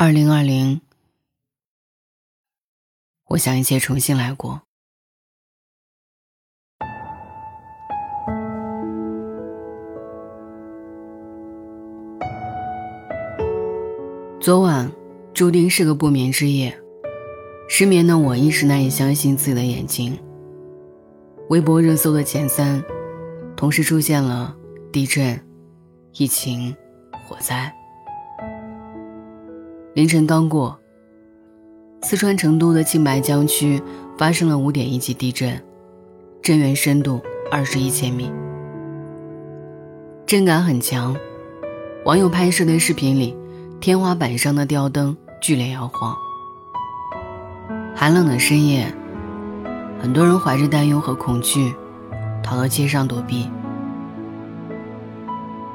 [0.00, 0.80] 二零二零，
[3.30, 4.62] 我想一切重新来过。
[14.40, 14.88] 昨晚
[15.34, 16.80] 注定是个不眠之夜，
[17.68, 20.16] 失眠的我一时难以相信自己的眼睛。
[21.48, 22.80] 微博热搜的前三，
[23.56, 24.56] 同时出现了
[24.92, 25.44] 地震、
[26.12, 26.72] 疫情、
[27.26, 27.74] 火灾。
[29.98, 30.78] 凌晨刚过，
[32.02, 33.82] 四川成都的青白江区
[34.16, 35.60] 发生了五点一级地震，
[36.40, 38.30] 震源深度二十一千米，
[40.24, 41.16] 震感很强。
[42.04, 43.36] 网友拍摄的视频里，
[43.80, 46.14] 天花板上的吊灯剧烈摇晃。
[47.92, 48.94] 寒冷的深夜，
[50.00, 51.74] 很多人怀着担忧和恐惧，
[52.40, 53.50] 逃到街上躲避。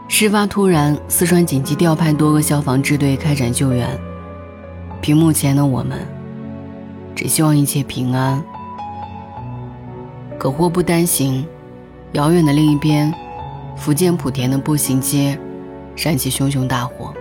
[0.08, 3.90] 事发突然，四川紧急调派多个消防支队开展救援。
[5.04, 6.00] 屏幕前的我们，
[7.14, 8.42] 只希望一切平安。
[10.40, 11.46] 可祸不单行，
[12.14, 13.14] 遥远的另一边，
[13.76, 15.38] 福建莆田的步行街，
[15.98, 17.14] 燃起熊熊大火。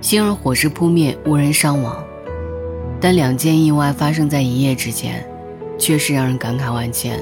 [0.00, 2.02] 幸而火势扑灭，无人伤亡，
[3.00, 5.24] 但两件意外发生在一夜之间，
[5.78, 7.16] 确实让人感慨万千。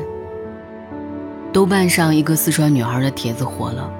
[1.52, 3.92] 豆瓣上一个四川女孩的帖子火了。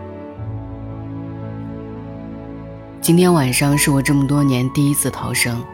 [3.03, 5.65] 今天晚上是我这么多年第一次逃生，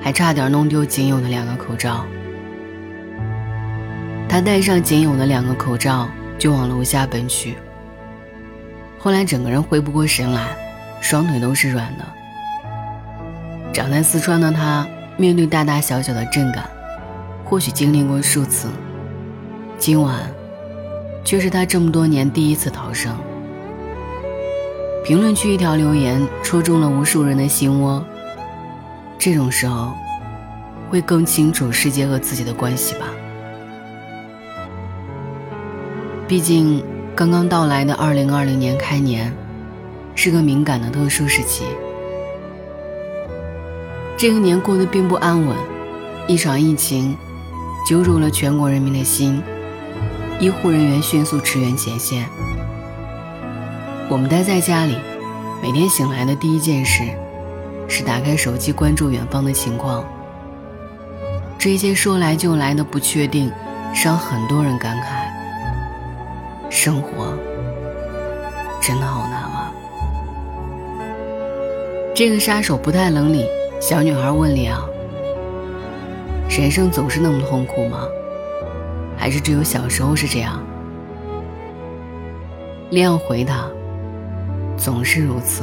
[0.00, 2.06] 还差点弄丢仅有的两个口罩。
[4.28, 7.56] 他戴上仅有的两个口罩，就往楼下奔去。
[9.00, 10.56] 后来整个人回不过神来，
[11.00, 12.04] 双腿都是软的。
[13.72, 16.70] 长在四川的他，面对大大小小的震感，
[17.44, 18.68] 或许经历过数次，
[19.76, 20.20] 今晚，
[21.24, 23.12] 却是他这么多年第一次逃生。
[25.06, 28.04] 评论区一条留言戳中了无数人的心窝。
[29.16, 29.92] 这种时候，
[30.90, 33.06] 会更清楚世界和自己的关系吧。
[36.26, 36.82] 毕竟，
[37.14, 39.32] 刚刚到来的二零二零年开年，
[40.16, 41.62] 是个敏感的特殊时期。
[44.16, 45.56] 这个年过得并不安稳，
[46.26, 47.16] 一场疫情
[47.88, 49.40] 揪住了全国人民的心，
[50.40, 52.28] 医护人员迅速驰援前线。
[54.08, 54.96] 我们待在家里，
[55.60, 57.02] 每天醒来的第一件事
[57.88, 60.04] 是打开手机关注远方的情况。
[61.58, 63.50] 这些说来就来的不确定，
[64.04, 67.36] 让很多人感慨：生活
[68.80, 69.72] 真的好难啊！
[72.14, 73.44] 这个杀手不太冷里，
[73.80, 74.88] 小女孩问里昂
[76.48, 78.06] ：“人生总是那么痛苦吗？
[79.18, 80.64] 还是只有小时候是这样？”
[82.90, 83.68] 里昂回答。
[84.76, 85.62] 总是如此。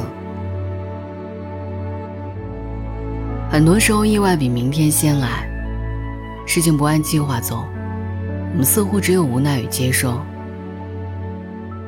[3.50, 5.48] 很多时候，意外比明天先来，
[6.46, 7.64] 事情不按计划走，
[8.52, 10.20] 我们似乎只有无奈与接受。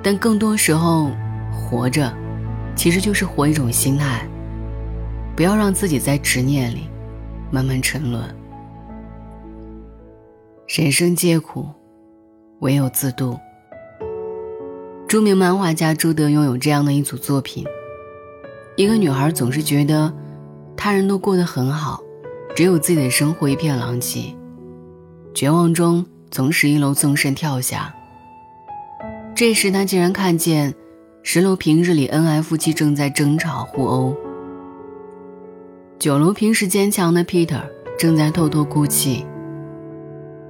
[0.03, 1.11] 但更多时候，
[1.51, 2.13] 活着，
[2.77, 4.27] 其实就是活一种心态。
[5.35, 6.89] 不要让自己在执念里
[7.51, 8.23] 慢慢沉沦。
[10.67, 11.69] 人生皆苦，
[12.61, 13.39] 唯有自渡。
[15.09, 17.65] 著名漫画家朱德拥有这样的一组作品：
[18.75, 20.13] 一个女孩总是觉得，
[20.77, 22.03] 他人都过得很好，
[22.57, 24.35] 只有自己的生活一片狼藉，
[25.33, 27.95] 绝望中从十一楼纵身跳下。
[29.33, 30.75] 这时，她竟然看见
[31.23, 34.17] 十楼平日里恩爱夫妻正在争吵互殴，
[36.01, 37.63] 九楼平时坚强的 Peter
[37.97, 39.25] 正在偷偷哭泣，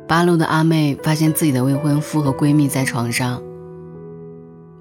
[0.09, 3.43] 八楼的阿妹发现自己的未婚夫和闺蜜在床上。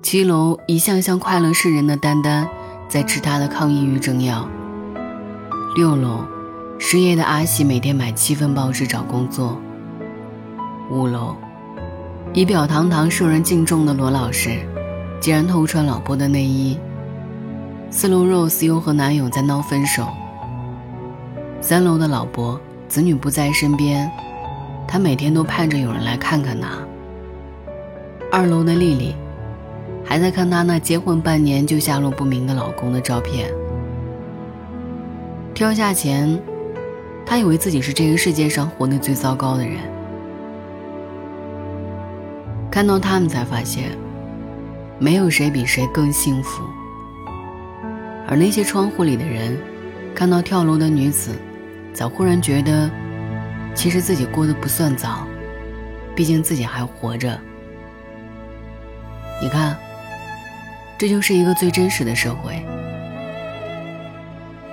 [0.06, 2.48] 七楼一向向快乐世人的丹丹，
[2.88, 4.48] 在吃她的抗抑郁症药。
[5.76, 6.24] 六楼，
[6.78, 9.60] 失业的阿喜每天买七份报纸找工作。
[10.92, 11.36] 五楼，
[12.34, 14.60] 仪表堂堂、受人敬重的罗老师，
[15.20, 16.78] 竟然偷穿老婆的内衣。
[17.90, 20.08] 四楼，Rose 又和男友在闹分手。
[21.62, 24.08] 三楼的老伯，子女不在身边，
[24.88, 26.78] 他每天都盼着有人来看看他。
[28.32, 29.16] 二楼的丽丽。
[30.06, 33.52] 还在看她那结婚半年就下落不明的老公的照片。
[35.54, 36.40] 跳下前，
[37.26, 39.78] 她以为自己是这个世界上活得最糟糕的人。
[42.70, 43.92] 看到他们，才发现，
[45.00, 46.62] 没有谁比谁更幸福。
[48.28, 49.58] 而那些窗户里的人，
[50.14, 51.32] 看到跳楼的女子，
[51.94, 52.90] 早忽然觉得，
[53.74, 55.26] 其实自己过得不算糟，
[56.14, 57.40] 毕竟自己还活着。
[59.42, 59.76] 你看。
[60.98, 62.64] 这就是一个最真实的社会，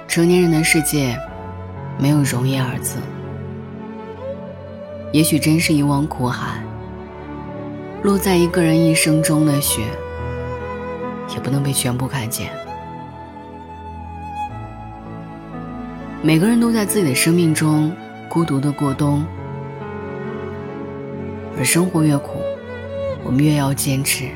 [0.07, 1.19] 成年人的世界，
[1.99, 2.99] 没有容易二字。
[5.13, 6.63] 也许真是一汪苦海，
[8.03, 9.83] 落在一个人一生中的雪，
[11.35, 12.51] 也不能被全部看见。
[16.23, 17.93] 每个人都在自己的生命中
[18.29, 19.27] 孤独的过冬，
[21.59, 22.41] 而生活越苦，
[23.25, 24.29] 我们越要坚持。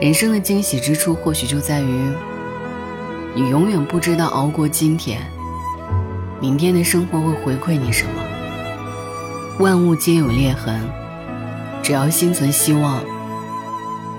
[0.00, 2.12] 人生的惊喜之处，或许就在于，
[3.34, 5.20] 你永远不知道熬过今天，
[6.40, 8.22] 明天的生活会回馈你什么。
[9.58, 10.80] 万物皆有裂痕，
[11.82, 13.02] 只要心存希望，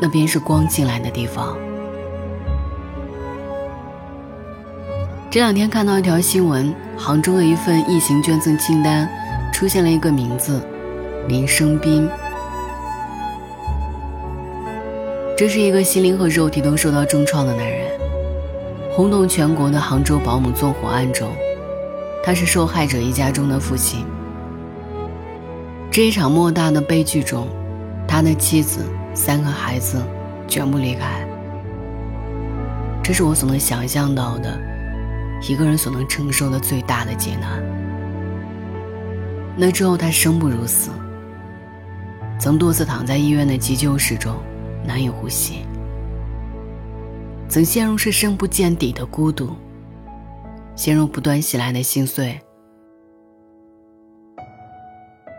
[0.02, 1.56] 那便是光进来的地方。
[5.32, 9.10] 这两天看到一条新闻，杭州的一份异行捐赠清单，
[9.54, 10.62] 出现了一个名字：
[11.30, 12.10] 林生斌。
[15.40, 17.90] 这是一个心灵和肉体都受到重创的男人。
[18.92, 21.32] 轰动全国的杭州保姆纵火案中，
[22.22, 24.06] 他是受害者一家中的父亲。
[25.90, 27.48] 这一场莫大的悲剧中，
[28.06, 28.82] 他的妻子、
[29.14, 30.04] 三个孩子
[30.46, 31.26] 全部离开。
[33.02, 34.60] 这是我所能想象到的，
[35.48, 37.64] 一个人所能承受的最大的劫难。
[39.56, 40.90] 那之后，他生不如死，
[42.38, 44.36] 曾多次躺在医院的急救室中。
[44.86, 45.66] 难以呼吸，
[47.48, 49.50] 曾陷入是深不见底的孤独，
[50.76, 52.40] 陷入不断袭来的心碎。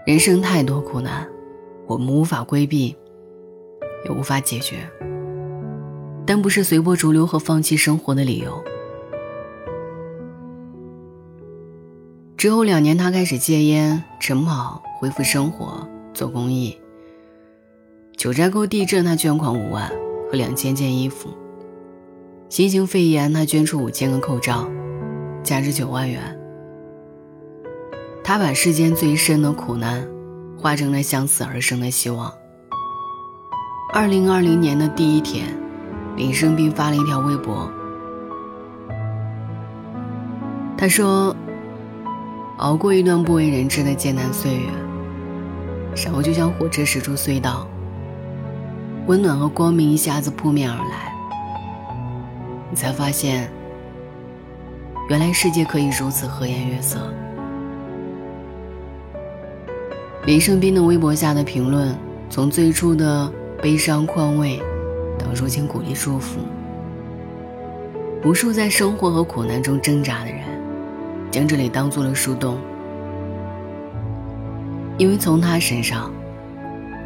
[0.07, 1.29] 人生太多苦难，
[1.87, 2.97] 我们无法规避，
[4.05, 4.89] 也无法解决，
[6.27, 8.63] 但不是随波逐流和放弃生活的理由。
[12.37, 16.77] 之后两年，他开始戒烟、晨跑，恢复生活，做公益。
[18.21, 19.91] 九寨沟地震，他捐款五万
[20.31, 21.31] 和两千件衣服；
[22.51, 24.69] 新型肺炎，他捐出五千个口罩，
[25.43, 26.39] 价值九万元。
[28.23, 30.07] 他把世间最深的苦难，
[30.59, 32.31] 化成了向死而生的希望。
[33.95, 35.47] 二零二零年的第一天，
[36.15, 37.73] 林生斌发了一条微博，
[40.77, 41.35] 他说
[42.61, 44.69] ：“熬过一段不为人知的艰难岁月，
[46.05, 47.67] 然后就像火车驶出隧道。”
[49.11, 51.13] 温暖和光明一下子扑面而来，
[52.71, 53.51] 你才发现，
[55.09, 57.13] 原来世界可以如此和颜悦色。
[60.27, 61.93] 林生斌的微博下的评论，
[62.29, 63.29] 从最初的
[63.61, 64.63] 悲伤宽慰，
[65.19, 66.39] 到如今鼓励祝福。
[68.25, 70.45] 无数在生活和苦难中挣扎的人，
[71.33, 72.59] 将这里当做了树洞，
[74.99, 76.13] 因为从他身上。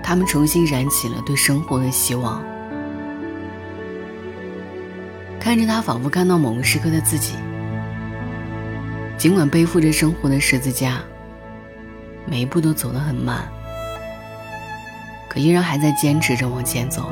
[0.07, 2.45] 他们重新燃起了对生活的希望，
[5.41, 7.37] 看着他，仿佛看到某个时刻的自己。
[9.17, 11.01] 尽管背负着生活的十字架，
[12.27, 13.49] 每一步都走得很慢，
[15.27, 17.11] 可依然还在坚持着往前走。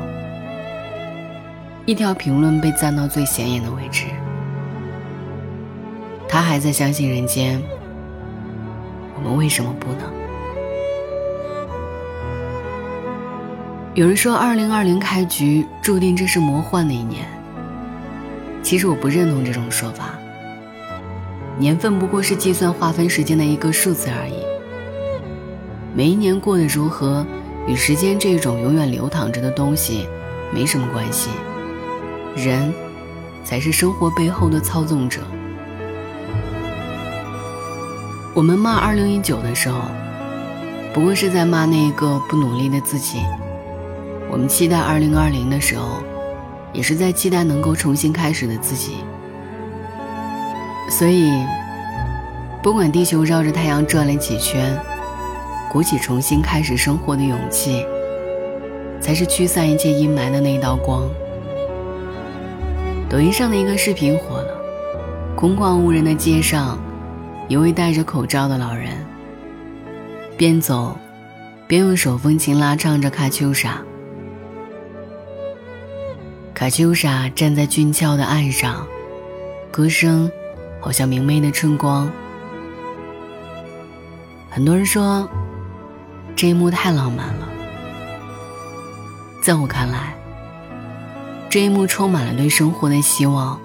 [1.87, 4.05] 一条评论被赞到最显眼的位置，
[6.29, 7.59] 他还在相信人间，
[9.15, 10.22] 我们为什么不能？
[13.95, 17.27] 有人说，二零二零开局注定这是魔幻的一年。
[18.63, 20.15] 其实我不认同这种说法。
[21.59, 24.33] 年份不过是计算划分时间的一个数字而已。
[25.93, 27.23] 每一年过得如何，
[27.67, 30.07] 与时间这种永远流淌着的东西
[30.51, 31.29] 没什么关系。
[32.35, 32.73] 人，
[33.43, 35.21] 才是生活背后的操纵者。
[38.33, 39.81] 我们骂二零一九的时候，
[40.95, 43.19] 不过是在骂那一个不努力的自己。
[44.33, 46.01] 我们期待二零二零的时候，
[46.73, 48.95] 也是在期待能够重新开始的自己。
[50.89, 51.31] 所以，
[52.63, 54.75] 不管地球绕着太阳转了几圈，
[55.71, 57.85] 鼓起重新开始生活的勇气，
[58.99, 61.07] 才是驱散一切阴霾的那一道光。
[63.07, 64.57] 抖音上的一个视频火了，
[65.35, 66.79] 空旷无人的街上，
[67.47, 68.87] 一位戴着口罩的老人，
[70.35, 70.97] 边走，
[71.67, 73.73] 边用手风琴拉唱着《喀秋莎》。
[76.63, 78.87] 卡秋莎站在俊俏的岸上，
[79.69, 80.31] 歌声
[80.79, 82.09] 好像明媚的春光。
[84.49, 85.27] 很多人说
[86.37, 87.49] 这一幕太浪漫了，
[89.41, 90.15] 在我看来，
[91.49, 93.59] 这一幕充满了对生活的希望。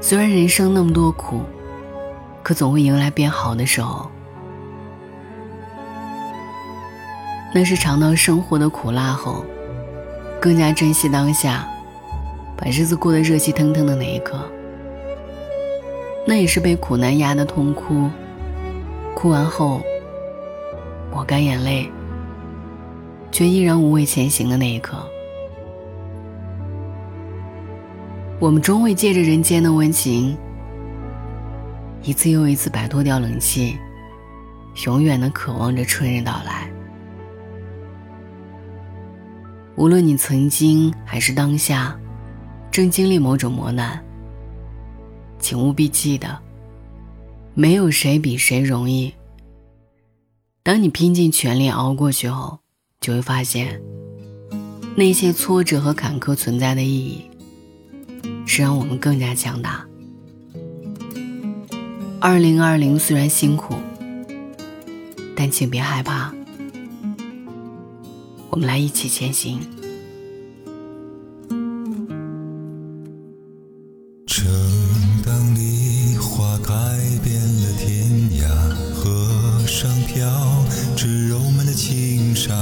[0.00, 1.42] 虽然人生那么多苦，
[2.42, 4.10] 可总会迎来变好的时候。
[7.54, 9.44] 那是尝到生活的苦辣后。
[10.40, 11.66] 更加珍惜当下，
[12.56, 14.38] 把日子过得热气腾腾的那一刻。
[16.26, 18.10] 那也是被苦难压得痛哭，
[19.14, 19.80] 哭完后
[21.12, 21.88] 抹干眼泪，
[23.30, 24.96] 却依然无畏前行的那一刻。
[28.38, 30.36] 我们终会借着人间的温情，
[32.02, 33.78] 一次又一次摆脱掉冷气，
[34.84, 36.68] 永远的渴望着春日到来。
[39.76, 41.98] 无论你曾经还是当下，
[42.70, 44.02] 正经历某种磨难。
[45.38, 46.38] 请务必记得，
[47.54, 49.12] 没有谁比谁容易。
[50.62, 52.60] 当你拼尽全力熬过去后，
[53.00, 53.80] 就会发现，
[54.96, 57.30] 那些挫折和坎坷存在的意义，
[58.46, 59.86] 是让我们更加强大。
[62.18, 63.74] 二零二零虽然辛苦，
[65.36, 66.34] 但请别害怕，
[68.56, 69.60] 我们来一起前行。
[74.24, 74.46] 正
[75.22, 76.72] 当梨花开
[77.22, 78.10] 遍了天
[78.40, 78.48] 涯
[78.94, 79.30] 河
[79.66, 80.26] 上飘
[80.96, 82.54] 着柔漫的轻纱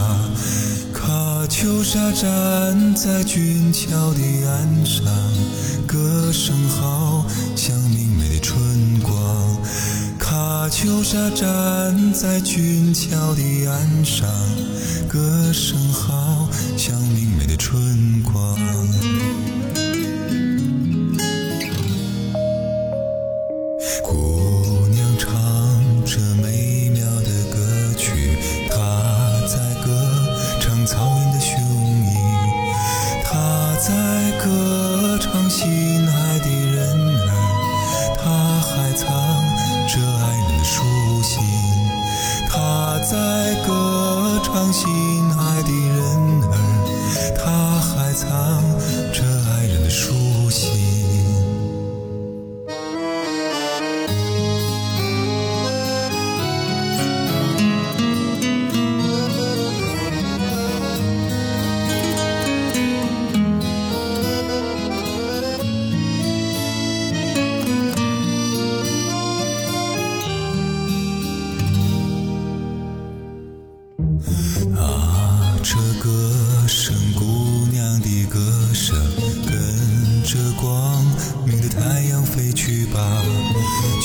[0.92, 5.06] 喀秋莎站在峻峭的岸上
[5.86, 7.24] 歌声好
[7.54, 8.98] 像明媚的春
[10.76, 14.28] 秋沙站在峻峭的岸上
[15.08, 18.58] 歌声好像明媚的春光。
[24.02, 25.32] 姑娘唱
[26.04, 28.36] 着美妙的歌曲
[28.68, 29.00] 她
[29.46, 29.96] 在歌
[30.60, 32.14] 唱草原的雄鹰
[33.22, 34.73] 她在歌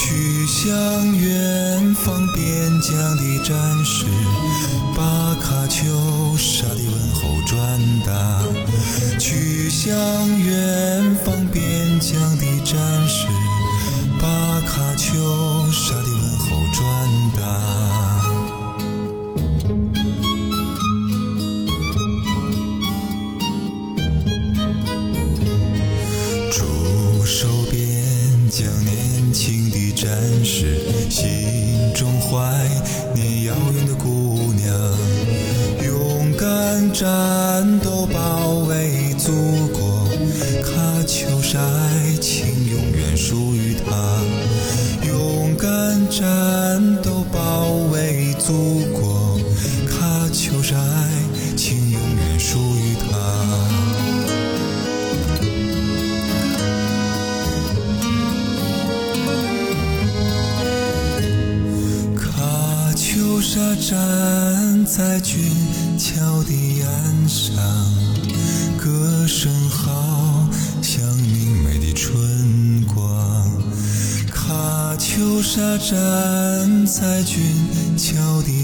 [0.01, 0.71] 去向
[1.17, 4.05] 远方边疆的战士，
[4.95, 5.83] 把喀秋
[6.37, 7.57] 莎的问候转
[8.05, 8.41] 达。
[9.19, 9.91] 去向
[10.39, 12.79] 远方边疆的战
[13.09, 13.27] 士，
[14.21, 16.79] 把喀秋莎的问候转
[17.35, 17.39] 达。
[26.49, 27.98] 驻守边
[28.49, 30.09] 将年轻的战
[30.43, 32.67] 士心中怀
[33.13, 34.75] 念遥远的姑娘，
[35.85, 39.31] 勇敢战斗保卫祖
[39.67, 40.09] 国。
[40.63, 44.19] 喀秋莎爱情永远属于他。
[63.89, 65.51] 站在军。
[65.97, 66.53] 桥的
[66.83, 67.55] 岸上，
[68.77, 70.47] 歌声好
[70.79, 73.51] 像明媚的春光。
[74.31, 77.41] 喀秋莎站在俊
[77.97, 78.58] 俏的。